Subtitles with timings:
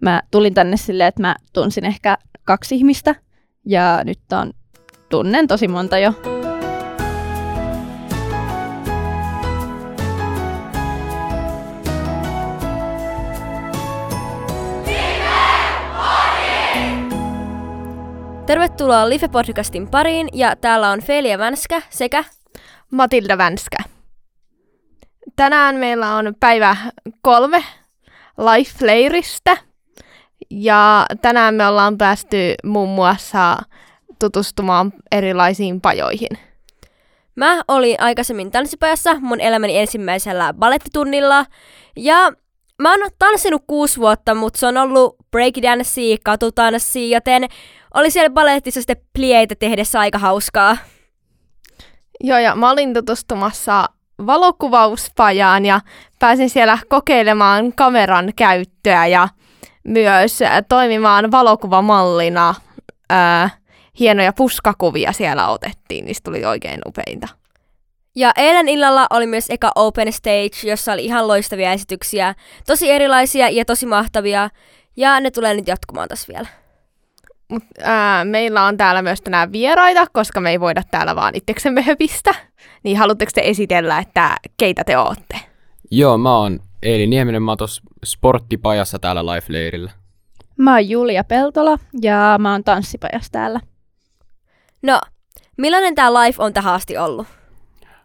[0.00, 3.14] mä tulin tänne silleen, että mä tunsin ehkä kaksi ihmistä
[3.66, 4.52] ja nyt on,
[5.08, 6.12] tunnen tosi monta jo.
[18.46, 22.24] Tervetuloa Life-podcastin pariin ja täällä on Felia Vänskä sekä
[22.90, 23.76] Matilda Vänskä.
[25.36, 26.76] Tänään meillä on päivä
[27.22, 27.64] kolme
[28.38, 29.56] Life Leiristä
[30.50, 33.56] ja tänään me ollaan päästy muun muassa
[34.18, 36.38] tutustumaan erilaisiin pajoihin.
[37.34, 41.46] Mä olin aikaisemmin tanssipajassa mun elämäni ensimmäisellä balettitunnilla
[41.96, 42.32] ja
[42.82, 47.48] mä oon tanssinut kuusi vuotta, mutta se on ollut breakdancea, katutanssia, joten
[47.94, 50.76] oli siellä balettissa sitten plieitä tehdessä aika hauskaa.
[52.20, 53.88] Joo, ja mä olin tutustumassa
[54.26, 55.80] valokuvauspajaan ja
[56.18, 59.28] pääsin siellä kokeilemaan kameran käyttöä ja
[59.86, 62.54] myös toimimaan valokuvamallina.
[63.10, 63.50] Ää,
[63.98, 67.28] hienoja puskakuvia siellä otettiin, niistä tuli oikein upeinta.
[68.16, 72.34] Ja eilen illalla oli myös eka Open Stage, jossa oli ihan loistavia esityksiä,
[72.66, 74.50] tosi erilaisia ja tosi mahtavia,
[74.96, 76.48] ja ne tulee nyt jatkumaan tässä vielä.
[77.48, 81.82] Mut, ää, meillä on täällä myös tänään vieraita, koska me ei voida täällä vaan itseksemme
[81.82, 82.34] höpistä.
[82.82, 85.40] Niin haluatteko te esitellä, että keitä te ootte?
[85.90, 87.68] Joo, mä oon Eeli Nieminen, mä oon
[88.04, 89.90] sporttipajassa täällä Life-leirillä.
[90.56, 93.60] Mä oon Julia Peltola ja mä oon tanssipajassa täällä.
[94.82, 95.00] No,
[95.56, 97.26] millainen tämä life on tähän asti ollut?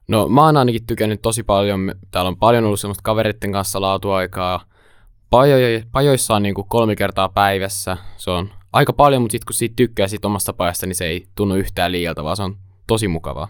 [0.07, 1.95] No mä oon ainakin tykännyt tosi paljon.
[2.11, 4.65] Täällä on paljon ollut semmoista kavereiden kanssa laatuaikaa.
[5.29, 7.97] Pajo- pajoissa on niinku kolme kertaa päivässä.
[8.17, 11.25] Se on aika paljon, mutta sitten kun siitä tykkää siitä omasta pajasta, niin se ei
[11.35, 13.47] tunnu yhtään liialta, vaan se on tosi mukavaa.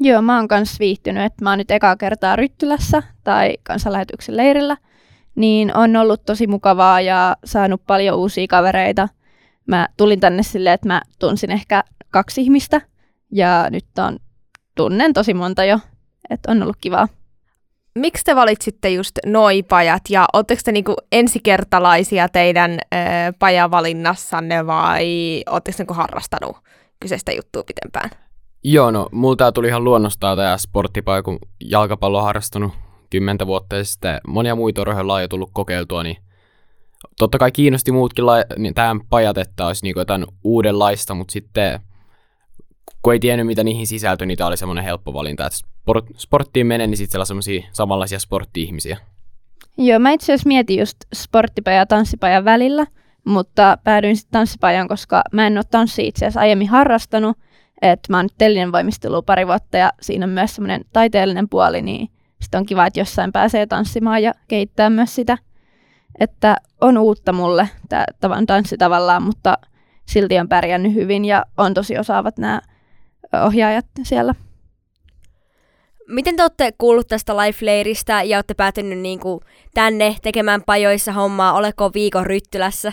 [0.00, 4.76] Joo, mä oon kans viihtynyt, että mä oon nyt ekaa kertaa Ryttylässä tai kansanlähetyksen leirillä,
[5.34, 9.08] niin on ollut tosi mukavaa ja saanut paljon uusia kavereita.
[9.66, 12.80] Mä tulin tänne silleen, että mä tunsin ehkä kaksi ihmistä
[13.32, 14.18] ja nyt on,
[14.74, 15.78] tunnen tosi monta jo,
[16.30, 17.08] että on ollut kivaa.
[17.94, 22.96] Miksi te valitsitte just noi pajat ja oletteko te niinku ensikertalaisia teidän ö,
[23.38, 26.56] pajavalinnassanne vai oletteko niinku harrastanut
[27.00, 28.27] kyseistä juttua pitempään?
[28.64, 32.72] Joo, no multa tuli ihan luonnostaan tämä sporttipaja, kun jalkapallo on harrastanut
[33.10, 36.16] kymmentä vuotta ja sitten monia muita urheilulajeja tullut kokeiltua, niin
[37.18, 41.80] totta kai kiinnosti muutkin la- niin tämän pajat, että olisi niin jotain uudenlaista, mutta sitten
[43.02, 46.66] kun ei tiennyt, mitä niihin sisältyi, niin tämä oli semmoinen helppo valinta, että sport, sporttiin
[46.66, 48.98] menen, niin sitten siellä on samanlaisia sportti-ihmisiä.
[49.78, 52.86] Joo, mä itse asiassa mietin just sporttipajan ja tanssipajan välillä,
[53.24, 57.36] mutta päädyin sitten tanssipajan, koska mä en ole tanssia itse asiassa aiemmin harrastanut,
[57.82, 61.82] että mä oon nyt tellinen voimistelu pari vuotta ja siinä on myös semmoinen taiteellinen puoli,
[61.82, 62.08] niin
[62.40, 65.38] sitten on kiva, että jossain pääsee tanssimaan ja kehittää myös sitä.
[66.20, 69.58] Että on uutta mulle tämä tavan tanssi tavallaan, mutta
[70.06, 72.60] silti on pärjännyt hyvin ja on tosi osaavat nämä
[73.44, 74.34] ohjaajat siellä.
[76.08, 79.40] Miten te olette kuullut tästä Life-leiristä ja olette päätynyt niin kuin
[79.74, 81.52] tänne tekemään pajoissa hommaa?
[81.52, 82.92] Oleko viikon ryttylässä?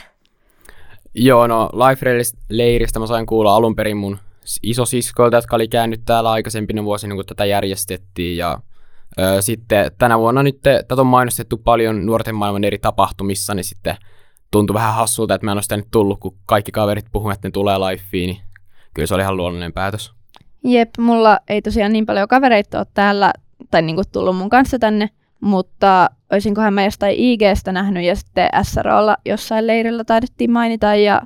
[1.13, 4.17] Joo, no Life-leiristä mä sain kuulla alun perin mun
[4.63, 8.37] isosiskoilta, jotka oli käynyt täällä aikaisempina vuosina, kun tätä järjestettiin.
[8.37, 8.59] Ja
[9.19, 13.95] ö, sitten tänä vuonna nyt tätä on mainostettu paljon nuorten maailman eri tapahtumissa, niin sitten
[14.51, 17.47] tuntui vähän hassulta, että mä en ole sitä nyt tullut, kun kaikki kaverit puhuvat, että
[17.47, 18.37] ne tulee lifeen, niin
[18.93, 20.13] kyllä se oli ihan luonnollinen päätös.
[20.63, 23.33] Jep, mulla ei tosiaan niin paljon kavereita ole täällä,
[23.71, 25.09] tai niinku tullut mun kanssa tänne,
[25.41, 31.21] mutta olisinkohan mä jostain IGstä nähnyt ja sitten SROlla jossain leirillä taidettiin mainita ja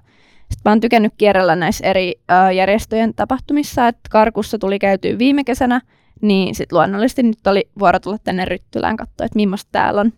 [0.50, 5.44] sitten mä oon tykännyt kierrellä näissä eri ö, järjestöjen tapahtumissa, että Karkussa tuli käytyä viime
[5.44, 5.82] kesänä,
[6.22, 10.14] niin sitten luonnollisesti nyt oli vuoro tulla tänne Ryttylään katsoa, että millaista täällä on.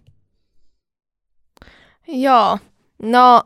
[2.07, 2.57] Joo,
[3.03, 3.43] no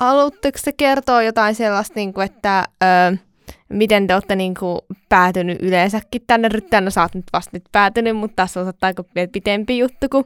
[0.00, 3.16] haluatteko te kertoa jotain sellaista, niin kuin, että ö,
[3.68, 6.84] miten te olette niin kuin, päätynyt yleensäkin tänne Ryttylään?
[6.84, 10.24] No sä oot nyt vasta nyt päätynyt, mutta tässä on aika pitempi juttu, kun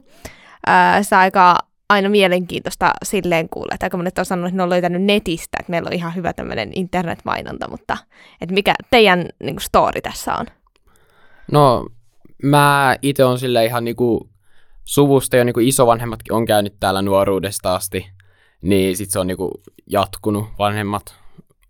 [0.67, 1.57] ö, sä aika
[1.89, 5.69] aina mielenkiintoista silleen kuulla, että aika monet on sanonut, että ne on löytänyt netistä, että
[5.69, 7.97] meillä on ihan hyvä tämmöinen internetmainonta, mutta
[8.41, 10.45] että mikä teidän niin kuin, story tässä on?
[11.51, 11.87] No,
[12.43, 14.29] mä itse on sille ihan niinku
[14.83, 18.09] suvusta jo niinku isovanhemmatkin on käynyt täällä nuoruudesta asti,
[18.61, 19.51] niin sit se on niinku
[19.89, 21.15] jatkunut vanhemmat.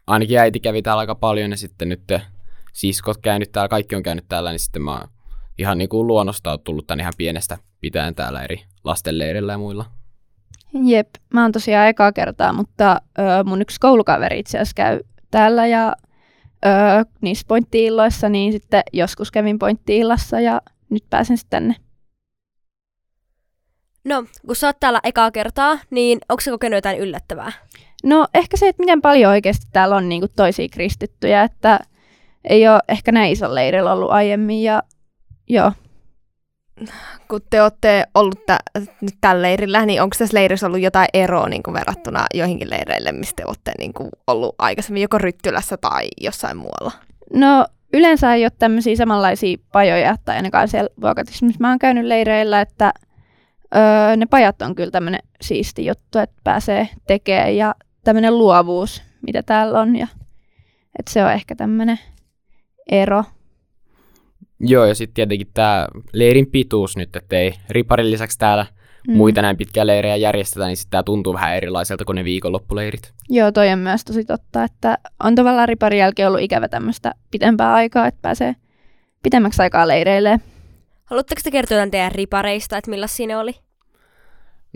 [0.08, 2.04] Ainakin äiti kävi täällä aika paljon ja sitten nyt
[2.74, 5.08] siskot käynyt täällä, kaikki on käynyt täällä, niin sitten mä oon
[5.58, 9.86] ihan niinku luonnosta tullut tän ihan pienestä pitäen täällä eri lastenleirillä ja muilla.
[10.84, 15.00] Jep, mä oon tosiaan ekaa kertaa, mutta ö, mun yksi koulukaveri itse asiassa käy
[15.32, 15.96] täällä ja
[16.66, 16.70] ö,
[17.22, 21.76] niissä pointtiilloissa, niin sitten joskus kävin pointtiillassa ja nyt pääsen sitten tänne.
[24.06, 27.52] No, kun sä oot täällä ekaa kertaa, niin onko se kokenut jotain yllättävää?
[28.04, 31.80] No ehkä se, että miten paljon oikeasti täällä on niinku toisia kristittyjä, että
[32.44, 34.84] ei ole ehkä näin iso leirillä ollut aiemmin ja
[35.50, 35.72] joo.
[37.28, 38.60] Kun te olette ollut tä-
[39.02, 43.12] nyt tällä leirillä, niin onko tässä leirissä ollut jotain eroa niin kuin verrattuna joihinkin leireille,
[43.12, 46.92] mistä te olette niin kuin ollut aikaisemmin joko Ryttylässä tai jossain muualla?
[47.34, 52.06] No yleensä ei ole tämmöisiä samanlaisia pajoja, tai ainakaan siellä Vuokatissa, missä mä oon käynyt
[52.06, 52.94] leireillä, että
[53.76, 59.44] öö, ne pajat on kyllä tämmöinen siisti juttu, että pääsee tekemään ja tämmöinen luovuus, mitä
[59.44, 59.96] täällä on.
[59.96, 60.08] Ja,
[61.00, 62.00] että se on ehkä tämmöinen
[62.92, 63.24] ero.
[64.68, 68.66] Joo, ja sitten tietenkin tämä leirin pituus nyt, että ei riparin lisäksi täällä
[69.08, 69.18] mm.
[69.18, 73.14] muita näin pitkiä leirejä järjestetään, niin sitten tämä tuntuu vähän erilaiselta kuin ne viikonloppuleirit.
[73.30, 77.74] Joo, toi on myös tosi totta, että on tavallaan riparin jälkeen ollut ikävä tämmöistä pitempää
[77.74, 78.56] aikaa, että pääsee
[79.24, 80.40] pitemmäksi aikaa leireille.
[81.06, 83.52] Haluatteko te kertoa jotain teidän ripareista, että millaisia siinä oli?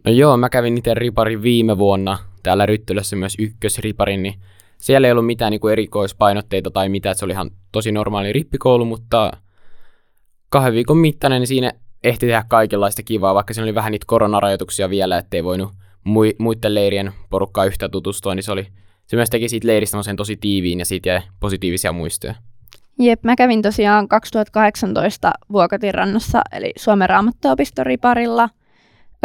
[0.05, 4.33] No joo, mä kävin itse riparin viime vuonna täällä Ryttylässä myös ykkösriparin, niin
[4.77, 8.33] siellä ei ollut mitään niin kuin erikoispainotteita tai mitään, että se oli ihan tosi normaali
[8.33, 9.31] rippikoulu, mutta
[10.49, 11.71] kahden viikon mittainen niin siinä
[12.03, 15.73] ehti tehdä kaikenlaista kivaa, vaikka siinä oli vähän niitä koronarajoituksia vielä, ettei voinut
[16.03, 18.67] mui, muiden leirien porukkaa yhtä tutustua, niin se, oli,
[19.07, 22.35] se myös teki siitä leiristä tosi tiiviin ja siitä jäi positiivisia muistoja.
[22.99, 28.49] Jep, mä kävin tosiaan 2018 Vuokatin rannassa, eli Suomen raamattuopiston riparilla.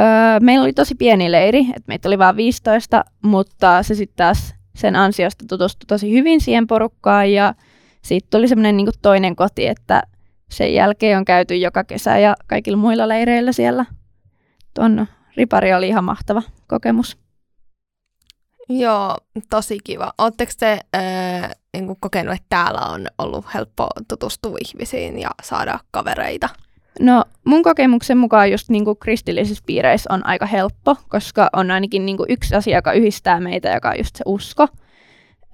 [0.00, 4.54] Öö, meillä oli tosi pieni leiri, että meitä oli vain 15, mutta se sitten taas
[4.74, 7.54] sen ansiosta tutustui tosi hyvin siihen porukkaan ja
[8.02, 10.02] siitä tuli semmoinen niin toinen koti, että
[10.54, 13.84] sen jälkeen on käyty joka kesä ja kaikilla muilla leireillä siellä.
[14.74, 15.06] Tuon
[15.36, 17.18] ripari oli ihan mahtava kokemus.
[18.68, 19.16] Joo,
[19.50, 20.12] tosi kiva.
[20.18, 26.48] Oletteko te äh, niin kokenut, että täällä on ollut helppo tutustua ihmisiin ja saada kavereita?
[27.00, 32.06] No mun kokemuksen mukaan just niin kuin kristillisissä piireissä on aika helppo, koska on ainakin
[32.06, 34.68] niin kuin yksi asia, joka yhdistää meitä, joka on just se usko.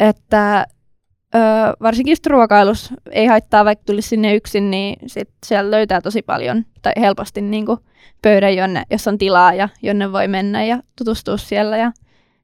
[0.01, 0.67] Että
[1.35, 1.39] ö,
[1.83, 6.65] varsinkin just ruokailus ei haittaa, vaikka tulisi sinne yksin, niin sit siellä löytää tosi paljon
[6.83, 7.79] tai helposti niin kuin
[8.23, 11.77] pöydän, jonne, jos on tilaa ja jonne voi mennä ja tutustua siellä.
[11.77, 11.93] Ja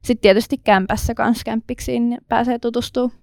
[0.03, 3.19] sitten tietysti kämpässä kanssa kämppiksiin niin pääsee tutustumaan.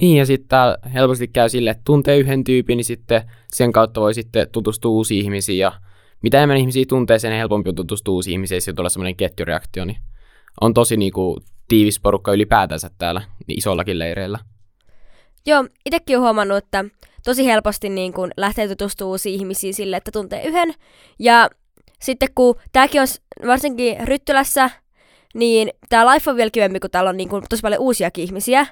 [0.00, 3.22] Niin, ja sitten täällä helposti käy sille, että tuntee yhden tyypin, niin sitten
[3.52, 5.72] sen kautta voi sitten tutustua uusiin ihmisiin, ja
[6.22, 9.96] mitä enemmän ihmisiä tuntee, sen helpompi on tutustua uusiin ihmisiin, ja tulee semmoinen ketjureaktio, niin
[10.60, 14.38] on tosi niinku tiivis porukka ylipäätänsä täällä niin isollakin leireillä.
[15.46, 16.84] Joo, itsekin olen huomannut, että
[17.24, 20.74] tosi helposti niin kun lähtee tutustumaan uusiin ihmisiin sille, että tuntee yhden.
[21.18, 21.50] Ja
[22.02, 23.06] sitten kun tämäkin on
[23.46, 24.70] varsinkin Ryttylässä,
[25.34, 28.66] niin tämä life on vielä kivempi, kun täällä on niin kun, tosi paljon uusiakin ihmisiä.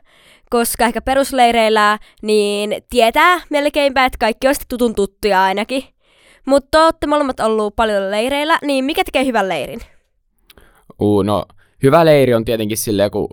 [0.51, 5.85] Koska ehkä perusleireillä niin tietää melkeinpä, että kaikki on tutun tuttuja ainakin.
[6.45, 9.81] Mutta olette molemmat ollut paljon leireillä, niin mikä tekee hyvän leirin?
[11.01, 11.45] Uh, no
[11.83, 13.29] hyvä leiri on tietenkin silleen, kun,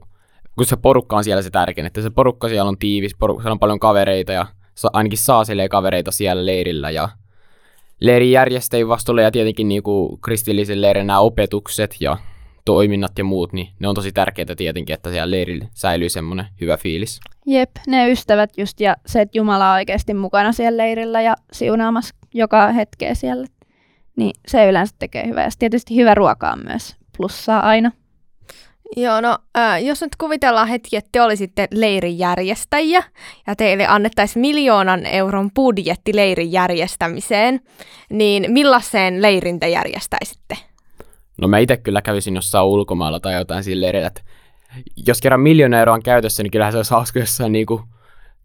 [0.56, 3.54] kun se porukka on siellä se tärkein, että se porukka siellä on tiivis, porukka, siellä
[3.54, 7.10] on paljon kavereita ja sa, ainakin saa kavereita siellä leirillä ja
[8.00, 12.18] leirin järjestäjien vastuulla ja tietenkin niinku kristillisen leirin nämä opetukset ja
[12.66, 16.78] toiminnat ja muut, niin ne on tosi tärkeitä tietenkin, että siellä leirillä säilyy semmoinen hyvä
[16.78, 17.20] fiilis.
[17.46, 22.16] Jep, ne ystävät just ja se, että Jumala on oikeasti mukana siellä leirillä ja siunaamassa
[22.34, 23.48] joka hetkeä siellä.
[24.16, 25.44] Niin se yleensä tekee hyvää.
[25.44, 27.92] Ja tietysti hyvä ruoka on myös plussaa aina.
[28.98, 33.04] Joo, no äh, jos nyt kuvitellaan hetki, että te olisitte leirin järjestäjiä
[33.48, 37.62] ja teille annettaisiin miljoonan euron budjetti leirin järjestämiseen,
[38.10, 40.58] niin millaiseen leirin te järjestäisitte?
[41.42, 44.22] No mä itse kyllä kävisin jossain ulkomailla tai jotain silleen, että
[45.08, 47.84] jos kerran miljoona euroa on käytössä, niin kyllähän se olisi hauska jossain niin kuin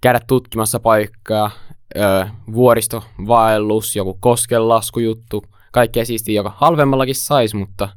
[0.00, 1.50] käydä tutkimassa paikkaa,
[1.96, 7.88] öö, vuoristovaellus, joku koskenlaskujuttu, kaikkea siistiä, joka halvemmallakin saisi, mutta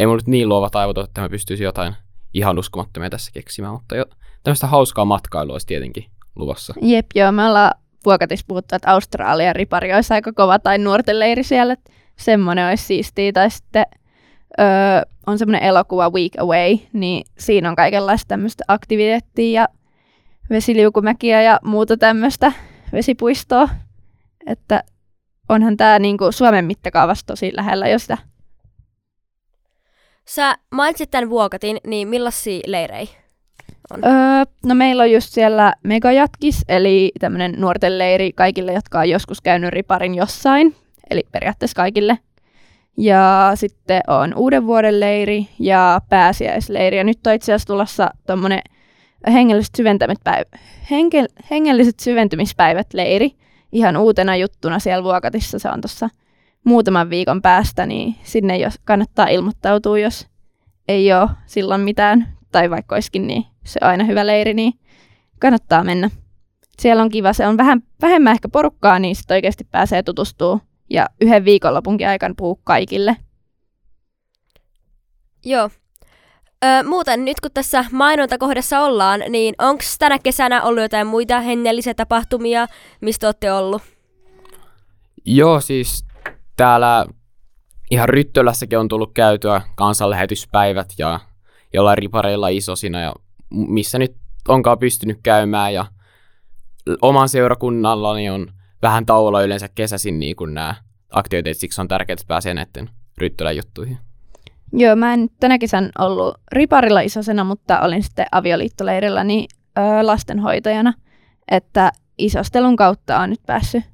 [0.00, 1.94] ei mulla nyt niin luovat aivot että mä pystyisin jotain
[2.34, 4.04] ihan uskomattomia tässä keksimään, mutta jo,
[4.42, 6.74] tämmöistä hauskaa matkailua olisi tietenkin luvassa.
[6.82, 11.42] Jep, joo, me ollaan vuokatissa puhuttu, että Australian ripari olisi aika kova tai nuorten leiri
[11.42, 13.84] siellä, että semmoinen olisi siistiä, tai sitten
[14.60, 14.66] öö,
[15.26, 19.68] on semmoinen elokuva Week Away, niin siinä on kaikenlaista tämmöistä aktiviteettia ja
[20.50, 22.52] vesiliukumäkiä ja muuta tämmöistä
[22.92, 23.68] vesipuistoa,
[24.46, 24.82] että
[25.48, 28.29] onhan tämä niinku Suomen mittakaavassa tosi lähellä jo sitä.
[30.30, 33.08] Sä mainitsit tämän Vuokatin, niin millaisia leirejä
[33.90, 34.04] on?
[34.04, 39.40] Öö, no meillä on just siellä Megajatkis, eli tämmöinen nuorten leiri kaikille, jotka on joskus
[39.40, 40.76] käynyt riparin jossain,
[41.10, 42.18] eli periaatteessa kaikille.
[42.96, 46.96] Ja sitten on uuden vuoden leiri ja pääsiäisleiri.
[46.96, 48.62] Ja nyt on itse asiassa tulossa tuommoinen
[49.32, 49.74] hengelliset,
[50.90, 53.32] henke, hengelliset syventymispäivät leiri
[53.72, 55.58] ihan uutena juttuna siellä Vuokatissa.
[55.58, 56.08] Se on tuossa
[56.64, 60.26] muutaman viikon päästä, niin sinne jos kannattaa ilmoittautua, jos
[60.88, 64.72] ei ole silloin mitään, tai vaikka olisikin niin se on aina hyvä leiri, niin
[65.40, 66.10] kannattaa mennä.
[66.78, 71.06] Siellä on kiva, se on vähän vähemmän ehkä porukkaa, niin sitten oikeasti pääsee tutustuu ja
[71.20, 73.16] yhden viikonlopunkin aikana puhuu kaikille.
[75.44, 75.70] Joo.
[76.64, 81.94] Ö, muuten nyt kun tässä mainontakohdassa ollaan, niin onko tänä kesänä ollut jotain muita hengellisiä
[81.94, 82.66] tapahtumia,
[83.00, 83.82] mistä olette ollut?
[85.24, 86.04] Joo, siis
[86.60, 87.06] täällä
[87.90, 91.20] ihan Ryttölässäkin on tullut käytyä kansanlähetyspäivät ja
[91.72, 93.14] jollain ripareilla isosina ja
[93.50, 94.16] missä nyt
[94.48, 95.86] onkaan pystynyt käymään ja
[97.02, 98.52] oman seurakunnallani on
[98.82, 100.74] vähän tauolla yleensä kesäisin niin kuin nämä
[101.10, 103.98] aktiviteetit, siksi on tärkeää, että pääsee näiden Ryttölän juttuihin.
[104.72, 109.48] Joo, mä en tänä kesän ollut riparilla isosena, mutta olin sitten avioliittoleirillä niin,
[109.78, 110.94] ö, lastenhoitajana,
[111.50, 113.84] että isostelun kautta on nyt päässyt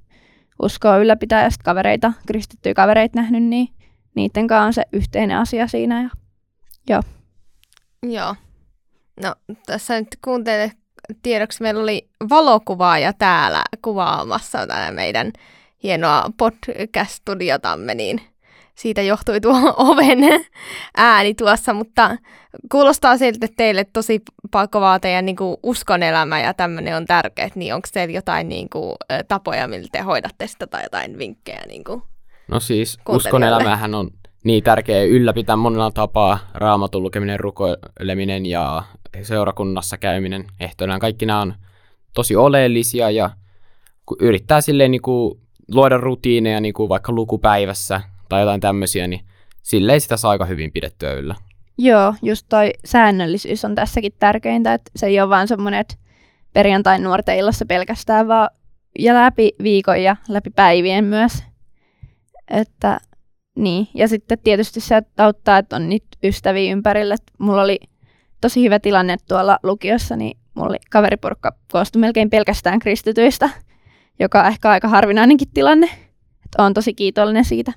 [0.63, 3.69] uskoa ylläpitää ja kavereita, kristittyjä kavereita nähnyt, niin
[4.15, 6.03] niiden kanssa on se yhteinen asia siinä.
[6.03, 6.11] Ja,
[6.89, 7.03] joo.
[8.03, 8.35] Joo.
[9.23, 9.35] No,
[9.67, 10.71] tässä nyt kuuntelee
[11.23, 15.33] tiedoksi, meillä oli valokuvaaja täällä kuvaamassa tänä meidän
[15.83, 18.21] hienoa podcast-studiotamme, niin
[18.76, 20.18] siitä johtui tuo oven
[20.97, 22.16] ääni tuossa, mutta
[22.73, 24.23] kuulostaa siltä, että teille tosi
[24.71, 28.97] kovaa teidän niin kuin uskonelämä ja tämmöinen on tärkeä, niin onko teillä jotain niin kuin,
[29.28, 31.62] tapoja, millä te hoidatte sitä tai jotain vinkkejä?
[31.68, 32.02] Niin kuin
[32.49, 34.11] no siis uskonelämähän on
[34.45, 38.83] niin tärkeä ylläpitää monella tapaa, raamatun lukeminen, rukoileminen ja
[39.23, 40.99] seurakunnassa käyminen ehtoina.
[40.99, 41.54] Kaikki nämä on
[42.14, 43.30] tosi oleellisia ja
[44.21, 45.40] yrittää silleen niin kuin
[45.73, 49.21] luoda rutiineja niin kuin vaikka lukupäivässä tai jotain tämmöisiä, niin
[49.62, 51.35] silleen sitä saa aika hyvin pidettyä yllä.
[51.78, 55.95] Joo, just toi säännöllisyys on tässäkin tärkeintä, että se ei ole vaan semmoinen, että
[56.52, 58.50] perjantain nuorten illassa pelkästään, vaan
[58.99, 61.45] ja läpi viikon ja läpi päivien myös.
[62.50, 63.00] Että
[63.56, 67.14] niin, ja sitten tietysti se auttaa, että on niitä ystäviä ympärillä.
[67.14, 67.78] Että mulla oli
[68.40, 73.50] tosi hyvä tilanne tuolla lukiossa, niin mulla oli kaveriporukka koostui melkein pelkästään kristityistä,
[74.18, 75.87] joka on ehkä aika harvinainenkin tilanne.
[76.45, 77.73] Että olen tosi kiitollinen siitä.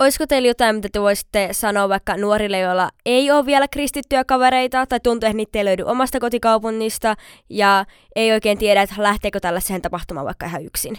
[0.00, 4.86] Olisiko teillä jotain, mitä te voisitte sanoa vaikka nuorille, joilla ei ole vielä kristittyjä kavereita,
[4.86, 7.14] tai tuntuu, että niitä ei löydy omasta kotikaupungista,
[7.48, 7.84] ja
[8.16, 10.96] ei oikein tiedä, että lähteekö tällaiseen tapahtumaan vaikka ihan yksin?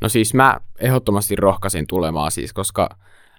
[0.00, 2.88] No siis mä ehdottomasti rohkaisin tulemaan siis, koska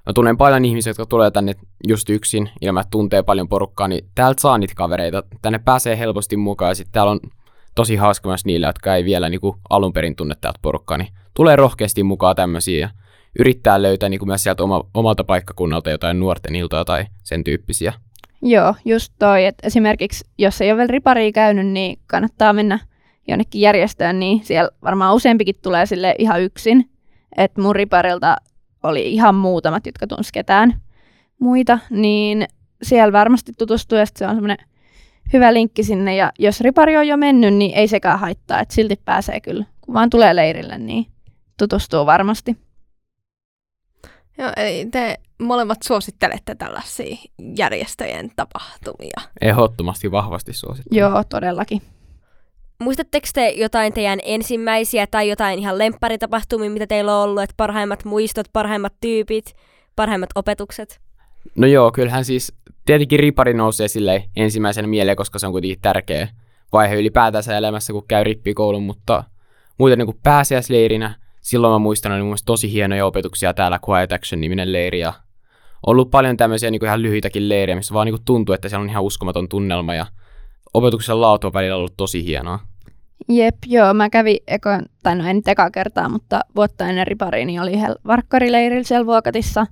[0.06, 1.54] mä tunnen paljon ihmisiä, jotka tulee tänne
[1.88, 5.24] just yksin, ilman että tuntee paljon porukkaa, niin täältä saa niitä kavereita.
[5.42, 7.20] Tänne pääsee helposti mukaan ja sitten täällä on
[7.76, 11.56] tosi hauska myös niille, jotka ei vielä niinku alun perin tunne täältä porukkaa, niin tulee
[11.56, 12.90] rohkeasti mukaan tämmöisiä
[13.40, 17.94] yrittää löytää niinku myös sieltä oma, omalta paikkakunnalta jotain nuorten iltoja tai sen tyyppisiä.
[18.42, 22.80] Joo, just toi, että esimerkiksi jos ei ole vielä riparia käynyt, niin kannattaa mennä
[23.28, 26.90] jonnekin järjestöön, niin siellä varmaan useampikin tulee sille ihan yksin.
[27.38, 28.36] Että mun riparilta
[28.84, 30.82] oli ihan muutamat, jotka tunsi ketään
[31.40, 32.48] muita, niin
[32.82, 34.58] siellä varmasti tutustuu ja se on semmoinen
[35.34, 36.16] hyvä linkki sinne.
[36.16, 39.66] Ja jos ripari on jo mennyt, niin ei sekään haittaa, että silti pääsee kyllä.
[39.82, 41.06] Kun vaan tulee leirille, niin
[41.58, 42.58] tutustuu varmasti.
[44.38, 47.16] Joo, eli te molemmat suosittelette tällaisia
[47.58, 49.18] järjestöjen tapahtumia.
[49.42, 51.00] Ehdottomasti vahvasti suosittelen.
[51.00, 51.82] Joo, todellakin.
[52.80, 58.06] Muistatteko te jotain teidän ensimmäisiä tai jotain ihan lempparitapahtumia, mitä teillä on ollut, että parhaimmat
[58.06, 59.56] muistot, parhaimmat tyypit,
[59.96, 61.00] parhaimmat opetukset?
[61.56, 62.54] No joo, kyllähän siis
[62.86, 66.28] tietenkin ripari nousee sille ensimmäisenä mieleen, koska se on kuitenkin tärkeä
[66.74, 69.24] vaihe ylipäätänsä elämässä, kun käy rippikoulun, mutta
[69.78, 74.74] muuten niin kuin pääsiäisleirinä, silloin mä muistan, oli mun tosi hienoja opetuksia täällä Quiet Action-niminen
[74.74, 75.14] leiri, ja
[75.88, 78.84] ollut paljon tämmöisiä niin kuin ihan lyhyitäkin leirejä, missä vaan niin kuin tuntuu, että siellä
[78.84, 80.06] on ihan uskomaton tunnelma, ja
[80.74, 82.60] opetuksen laatu on välillä ollut tosi hienoa.
[83.30, 84.70] Jep, joo, mä kävin eko,
[85.04, 89.06] tai no en nyt eka kertaa, mutta vuotta ennen ripariin niin oli yhdellä varkkarileirillä siellä
[89.06, 89.68] Vuokatissa,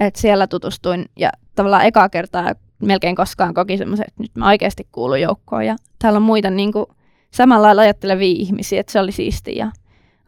[0.00, 4.88] että siellä tutustuin ja tavallaan eka kertaa melkein koskaan koki semmoisen, että nyt mä oikeasti
[4.92, 6.86] kuulun joukkoon ja täällä on muita niin kuin,
[7.30, 9.70] samalla lailla ajattelevia ihmisiä, että se oli siistiä ja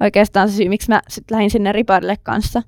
[0.01, 2.63] oikeastaan se syy, miksi mä sitten lähdin sinne riparille kanssa.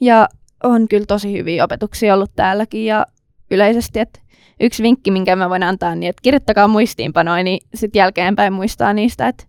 [0.00, 0.28] Ja
[0.62, 3.06] on kyllä tosi hyviä opetuksia ollut täälläkin ja
[3.50, 4.20] yleisesti, että
[4.60, 9.28] yksi vinkki, minkä mä voin antaa, niin että kirjoittakaa muistiinpanoja, niin sitten jälkeenpäin muistaa niistä,
[9.28, 9.44] että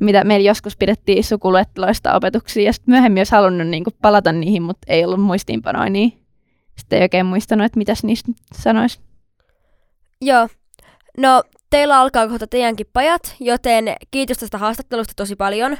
[0.00, 4.62] mitä meillä joskus pidettiin sukuluetteloista opetuksia, ja sitten myöhemmin olisi halunnut niin kuin palata niihin,
[4.62, 6.12] mutta ei ollut muistiinpanoja, niin
[6.78, 9.00] sitten ei oikein muistanut, että mitäs niistä sanoisi.
[10.20, 10.48] Joo.
[11.18, 15.76] No, teillä alkaa kohta teidänkin pajat, joten kiitos tästä haastattelusta tosi paljon.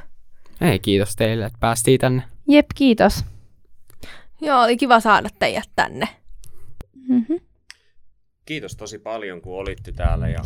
[0.62, 2.22] Ei, kiitos teille, että päästiin tänne.
[2.48, 3.24] Jep, kiitos.
[4.40, 6.08] Joo, oli kiva saada teidät tänne.
[7.08, 7.40] Mm-hmm
[8.44, 10.38] kiitos tosi paljon, kun olitte täällä ja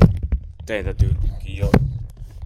[0.67, 1.71] teitä täytyykin jo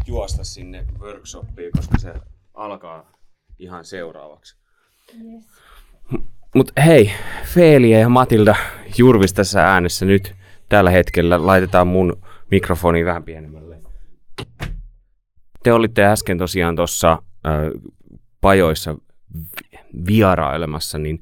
[0.06, 2.14] juosta sinne workshopiin, koska se
[2.54, 3.12] alkaa
[3.58, 4.56] ihan seuraavaksi.
[6.54, 7.10] Mutta hei,
[7.44, 8.54] Feelia ja Matilda
[8.98, 10.34] Jurvis tässä äänessä nyt
[10.68, 11.46] tällä hetkellä.
[11.46, 13.80] Laitetaan mun mikrofoni vähän pienemmälle.
[15.62, 17.22] Te olitte äsken tosiaan tuossa
[18.40, 18.94] pajoissa
[20.06, 21.20] vierailemassa, niin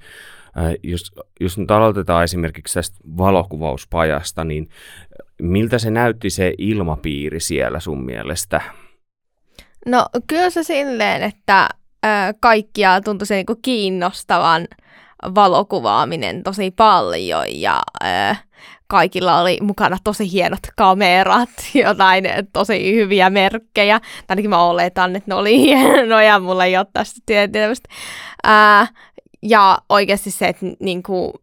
[0.82, 4.68] jos, jos nyt aloitetaan esimerkiksi tästä valokuvauspajasta, niin
[5.42, 8.60] miltä se näytti se ilmapiiri siellä sun mielestä?
[9.86, 11.68] No kyllä se silleen, että
[12.06, 14.68] äh, kaikkia tuntui se niinku kiinnostavan
[15.34, 18.44] valokuvaaminen tosi paljon ja äh,
[18.88, 21.50] kaikilla oli mukana tosi hienot kamerat,
[21.84, 24.00] jotain tosi hyviä merkkejä.
[24.28, 27.88] Ainakin mä oletan, että ne oli hienoja, mulla ei ole tästä tietysti.
[28.46, 28.92] Äh,
[29.42, 31.34] ja oikeasti se, että niinku,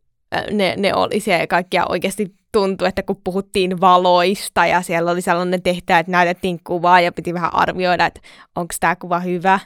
[0.51, 5.61] ne, ne oli siellä kaikkia oikeasti tuntui, että kun puhuttiin valoista ja siellä oli sellainen
[5.61, 8.21] tehtävä, että näytettiin kuvaa ja piti vähän arvioida, että
[8.55, 9.59] onko tämä kuva hyvä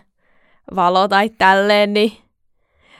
[0.75, 2.11] valo tai tälleen, niin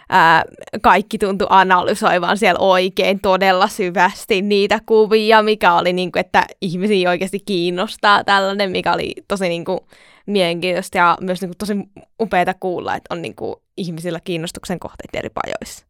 [0.09, 0.43] ää,
[0.81, 7.09] kaikki tuntui analysoivan siellä oikein todella syvästi niitä kuvia, mikä oli niin kuin, että ihmisiä
[7.09, 9.79] oikeasti kiinnostaa tällainen, mikä oli tosi niin kuin,
[10.25, 11.73] mielenkiintoista ja myös niin kuin, tosi
[12.21, 15.85] upeata kuulla, että on niin kuin, ihmisillä kiinnostuksen kohteita eri pajoissa.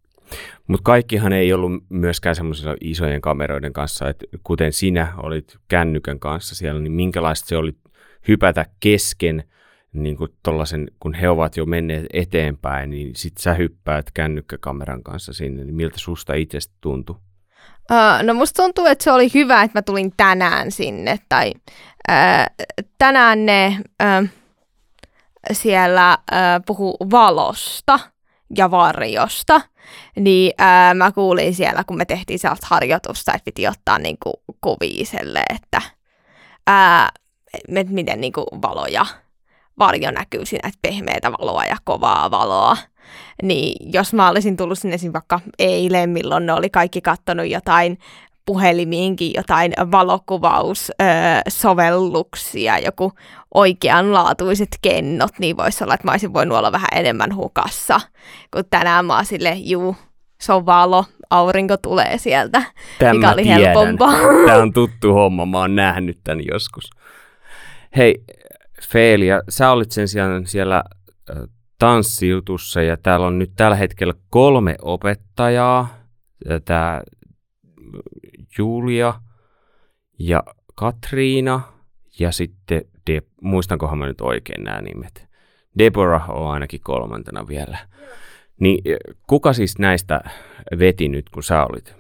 [0.68, 6.56] Mutta kaikkihan ei ollut myöskään semmoisilla isojen kameroiden kanssa, että kuten sinä olit kännykän kanssa
[6.56, 7.72] siellä, niin minkälaista se oli
[8.28, 9.44] hypätä kesken
[9.94, 15.34] niin kuin tollasen, kun he ovat jo menneet eteenpäin, niin sit sä hyppäät kännykkäkameran kanssa
[15.34, 17.16] sinne, niin miltä susta itsestä tuntui?
[17.92, 21.52] Uh, no musta tuntuu, että se oli hyvä, että mä tulin tänään sinne, tai
[22.10, 22.66] uh,
[22.98, 24.30] tänään ne uh,
[25.52, 28.00] siellä uh, puhu valosta
[28.58, 29.62] ja varjosta,
[30.16, 35.06] niin uh, mä kuulin siellä, kun me tehtiin sellaista harjoitusta, että piti ottaa niinku kuvia
[35.06, 35.82] selle, että
[36.70, 39.06] uh, miten niinku valoja
[39.80, 42.78] varjo näkyy siinä, että pehmeätä valoa ja kovaa valoa.
[43.44, 47.98] Niin jos mä olisin tullut sinne vaikka eilen, milloin ne oli kaikki kattonut jotain
[48.46, 53.12] puhelimiinkin jotain valokuvaussovelluksia, joku
[53.54, 58.02] oikeanlaatuiset kennot, niin voisi olla, että mä olisin voinut olla vähän enemmän hukassa.
[58.54, 59.96] Kun tänään mä oon sille, juu,
[60.42, 62.64] se on valo, aurinko tulee sieltä,
[63.00, 63.62] Tämä mikä oli tiedän.
[63.64, 64.14] helpompaa.
[64.46, 66.90] Tämä on tuttu homma, mä oon nähnyt tämän joskus.
[67.98, 68.24] Hei,
[68.88, 70.84] Feelia, sä olit sen sijaan siellä
[71.80, 76.00] tanssijutussa ja täällä on nyt tällä hetkellä kolme opettajaa.
[76.66, 77.02] Tämä
[78.58, 79.14] Julia
[80.20, 80.44] ja
[80.76, 81.62] Katriina
[82.20, 85.28] ja sitten, De- muistankohan mä nyt oikein nämä nimet.
[85.78, 87.78] Deborah on ainakin kolmantena vielä.
[88.60, 88.84] Niin
[89.28, 90.22] kuka siis näistä
[90.80, 91.99] veti nyt, kun sä olit?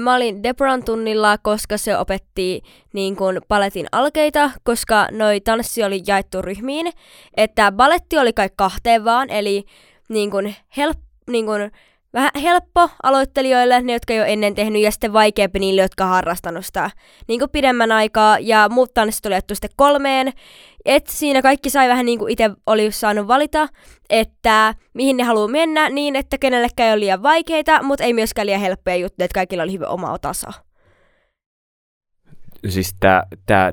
[0.00, 6.02] Mä olin Deboran tunnilla, koska se opetti niin kun, paletin alkeita, koska noi tanssi oli
[6.06, 6.92] jaettu ryhmiin.
[7.36, 9.64] Että baletti oli kai kahteen vaan, eli
[10.08, 10.98] niin kun, help,
[11.30, 11.70] niin kun,
[12.14, 16.90] vähän helppo aloittelijoille, ne jotka ole ennen tehnyt, ja sitten vaikeampi niille, jotka harrastanut sitä
[17.28, 18.38] niin kuin pidemmän aikaa.
[18.38, 20.32] Ja muut tanssit oli sitten kolmeen.
[20.84, 23.68] Et siinä kaikki sai vähän niin kuin itse oli saanut valita,
[24.10, 28.46] että mihin ne haluaa mennä niin, että kenellekään ei ole liian vaikeita, mutta ei myöskään
[28.46, 30.50] liian helppoja juttuja, että kaikilla oli hyvä oma taso.
[32.68, 32.96] Siis
[33.46, 33.72] tämä,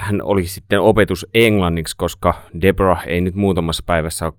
[0.00, 4.34] hän oli sitten opetus englanniksi, koska Deborah ei nyt muutamassa päivässä ole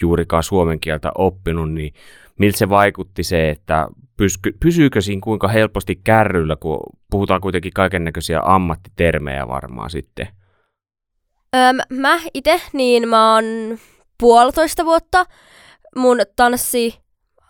[0.00, 1.94] juurikaan suomen kieltä oppinut, niin
[2.38, 8.04] miltä se vaikutti se, että pysky, pysyykö siinä kuinka helposti kärryllä, kun puhutaan kuitenkin kaiken
[8.04, 10.28] näköisiä ammattitermejä varmaan sitten?
[11.56, 13.44] Öm, mä itse, niin mä oon
[14.18, 15.26] puolitoista vuotta
[15.96, 17.02] mun tanssi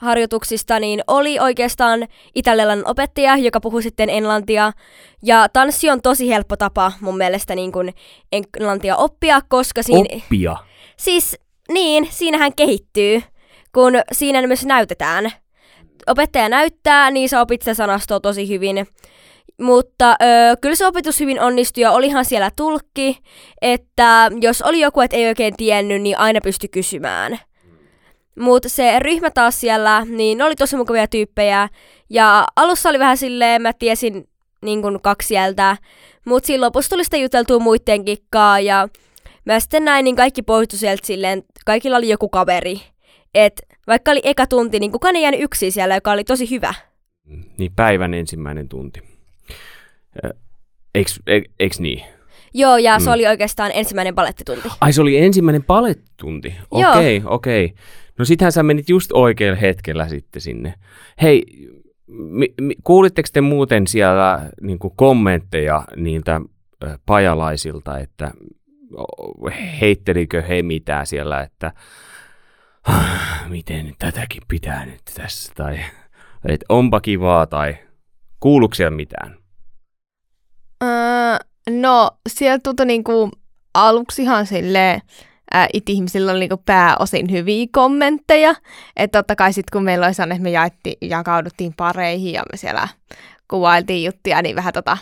[0.03, 4.73] harjoituksista niin oli oikeastaan italialainen opettaja, joka puhui sitten englantia.
[5.23, 7.95] Ja tanssi on tosi helppo tapa mun mielestä niin kuin
[8.33, 10.05] englantia oppia, koska siinä...
[10.17, 10.57] Oppia?
[10.97, 11.39] Siis
[11.73, 13.23] niin, siinähän kehittyy
[13.75, 15.33] kun siinä myös näytetään.
[16.07, 18.87] Opettaja näyttää, niin sä opit se sanastoa tosi hyvin.
[19.61, 23.19] Mutta öö, kyllä se opetus hyvin onnistui ja olihan siellä tulkki,
[23.63, 27.39] että jos oli joku, että ei oikein tiennyt, niin aina pysty kysymään.
[28.39, 31.69] Mutta se ryhmä taas siellä, niin ne oli tosi mukavia tyyppejä.
[32.11, 34.29] Ja alussa oli vähän silleen, mä tiesin
[34.63, 35.77] niin kuin kaksi sieltä,
[36.25, 38.89] mutta siinä lopussa tuli sitä juteltua muiden kikkaa ja
[39.45, 42.92] mä sitten näin, niin kaikki poistui sieltä silleen, kaikilla oli joku kaveri
[43.35, 46.75] että vaikka oli eka tunti, niin kukaan ei jäänyt yksin siellä, joka oli tosi hyvä.
[47.59, 49.01] Niin päivän ensimmäinen tunti.
[50.95, 51.21] Eiks,
[51.61, 52.03] eiks niin?
[52.55, 53.05] Joo, ja mm.
[53.05, 54.69] se oli oikeastaan ensimmäinen palettitunti.
[54.81, 56.55] Ai se oli ensimmäinen palettitunti?
[56.71, 57.65] Okei, okay, okei.
[57.65, 57.77] Okay.
[58.19, 60.75] No sittenhän sä menit just oikealla hetkellä sitten sinne.
[61.23, 61.43] Hei,
[62.07, 66.41] mi, mi, kuulitteko te muuten siellä niin kommentteja niiltä
[67.07, 68.31] pajalaisilta, että
[69.81, 71.73] heittelikö he mitään siellä, että
[73.49, 75.79] miten tätäkin pitää nyt tässä, tai
[76.49, 77.77] että onpa kivaa, tai
[78.41, 79.37] kuuluuko siellä mitään?
[80.85, 81.37] Öö,
[81.71, 83.31] no, siellä tuntui niinku
[83.75, 85.01] aluksi ihan silleen,
[85.73, 88.55] it ihmisillä oli niinku pääosin hyviä kommentteja.
[88.97, 92.57] Että totta kai sitten kun meillä oli sellainen, että me jaetti, jakauduttiin pareihin ja me
[92.57, 92.89] siellä
[93.51, 94.99] kuvailtiin juttuja, niin vähän tota,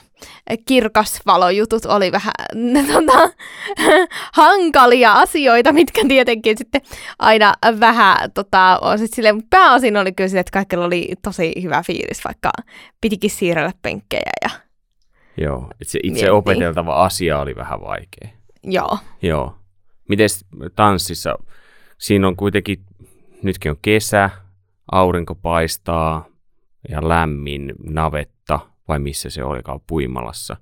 [0.66, 2.33] kirkasvalojutut oli vähän
[2.92, 3.31] tota,
[4.33, 6.81] hankalia asioita, mitkä tietenkin sitten
[7.18, 11.53] aina vähän tota, on sit silleen, mutta pääosin oli kyllä silleen, että kaikilla oli tosi
[11.62, 12.50] hyvä fiilis, vaikka
[13.00, 14.50] pitikin siirrellä penkkejä ja
[15.37, 16.29] Joo, itse Miettii.
[16.31, 18.29] opeteltava asia oli vähän vaikea.
[18.64, 18.98] joo.
[19.22, 19.55] Joo.
[20.09, 20.29] Miten
[20.76, 21.38] tanssissa?
[21.98, 22.85] Siinä on kuitenkin,
[23.42, 24.31] nytkin on kesä,
[24.92, 26.26] aurinko paistaa
[26.88, 30.57] ja lämmin navetta, vai missä se olikaan, Puimalassa.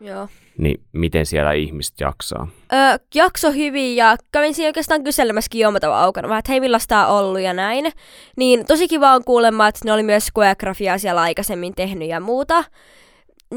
[0.00, 0.28] Joo.
[0.58, 2.48] Niin miten siellä ihmiset jaksaa?
[2.72, 2.78] Öö,
[3.14, 7.24] jakso hyvin ja kävin siinä oikeastaan kyselemässäkin Joomatavan aukana vähän, että hei millaista tää on
[7.24, 7.92] ollut ja näin.
[8.36, 12.64] Niin tosi kiva on kuulemma, että ne oli myös koreografiaa siellä aikaisemmin tehnyt ja muuta.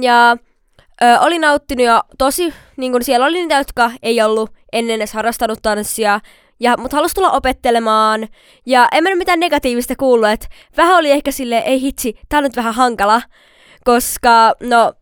[0.02, 0.38] Ja
[1.04, 5.14] ö, oli nauttinut ja tosi, niin kun siellä oli niitä, jotka ei ollut ennen edes
[5.14, 6.20] harrastanut tanssia,
[6.62, 8.28] ja, mutta halusi tulla opettelemaan.
[8.66, 10.48] Ja en mä nyt mitään negatiivista kuullut, että
[10.78, 13.22] vähän oli ehkä sille ei hitsi, tää on nyt vähän hankala.
[13.84, 14.94] Koska, no,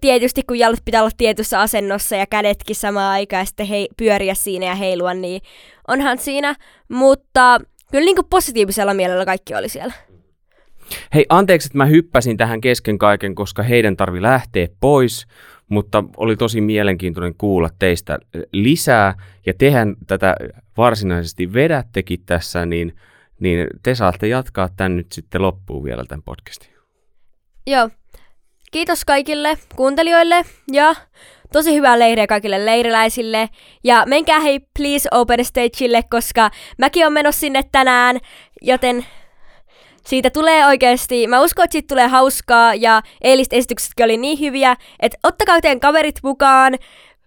[0.00, 4.34] tietysti kun jalat pitää olla tietyssä asennossa ja kädetkin samaan aikaan ja sitten hei, pyöriä
[4.34, 5.42] siinä ja heilua, niin
[5.88, 6.54] onhan siinä.
[6.88, 9.94] Mutta kyllä niin kuin positiivisella mielellä kaikki oli siellä.
[11.14, 15.26] Hei, anteeksi, että mä hyppäsin tähän kesken kaiken, koska heidän tarvi lähteä pois,
[15.68, 18.18] mutta oli tosi mielenkiintoinen kuulla teistä
[18.52, 19.14] lisää,
[19.46, 20.34] ja tehän tätä
[20.76, 22.96] varsinaisesti vedättekin tässä, niin,
[23.40, 26.70] niin te saatte jatkaa tämän nyt sitten loppuun vielä tämän podcastin.
[27.66, 27.90] Joo.
[28.72, 30.94] Kiitos kaikille kuuntelijoille ja
[31.52, 33.48] tosi hyvää leiriä kaikille leiriläisille.
[33.84, 38.18] Ja menkää hei please open stageille, koska mäkin on menossa sinne tänään,
[38.62, 39.06] joten
[40.06, 44.76] siitä tulee oikeasti, mä uskon, että siitä tulee hauskaa ja eiliset esityksetkin oli niin hyviä,
[45.00, 46.74] että ottakaa teidän kaverit mukaan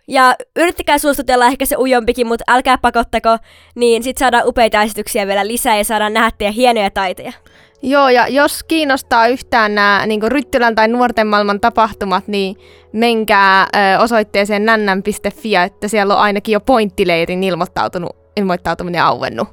[0.07, 3.37] ja yrittäkää suostutella ehkä se ujompikin, mutta älkää pakottako,
[3.75, 7.33] niin sit saadaan upeita esityksiä vielä lisää ja saadaan nähdä teidän hienoja taiteja.
[7.81, 12.55] Joo, ja jos kiinnostaa yhtään nämä niin Ryttylän tai nuorten maailman tapahtumat, niin
[12.93, 19.47] menkää ö, osoitteeseen nännän.fi, että siellä on ainakin jo pointtileirin ilmoittautunut, ilmoittautuminen auennut.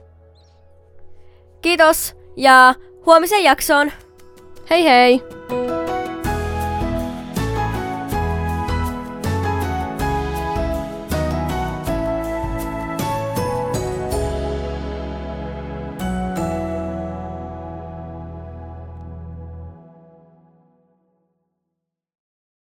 [1.63, 2.75] Kiitos ja
[3.07, 3.93] huomiseen jaksoon!
[4.71, 5.23] Hei hei!